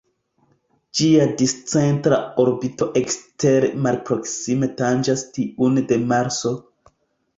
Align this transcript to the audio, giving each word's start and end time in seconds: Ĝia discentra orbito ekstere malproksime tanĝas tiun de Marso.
Ĝia 0.99 1.27
discentra 1.41 2.17
orbito 2.43 2.87
ekstere 3.03 3.69
malproksime 3.89 4.71
tanĝas 4.81 5.25
tiun 5.37 5.79
de 5.93 6.01
Marso. 6.15 6.55